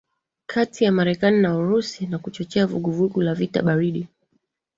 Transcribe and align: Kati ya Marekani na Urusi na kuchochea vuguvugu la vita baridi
Kati 0.45 0.83
ya 0.83 0.91
Marekani 0.91 1.41
na 1.41 1.55
Urusi 1.57 2.05
na 2.07 2.17
kuchochea 2.17 2.67
vuguvugu 2.67 3.21
la 3.21 3.33
vita 3.35 3.61
baridi 3.61 4.07